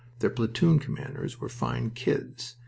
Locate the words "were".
1.39-1.47